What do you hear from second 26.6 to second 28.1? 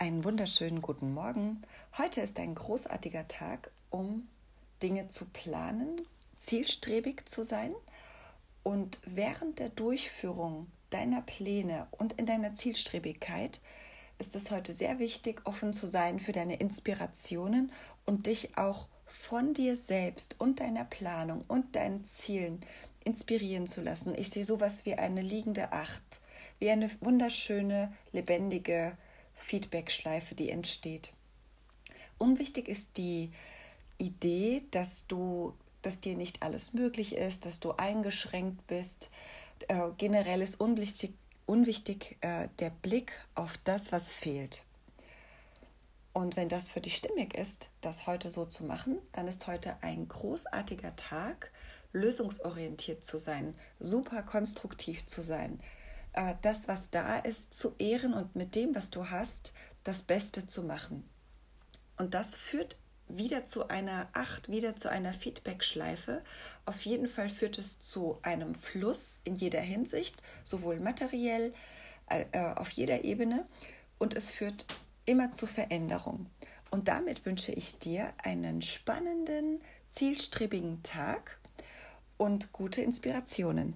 eine wunderschöne,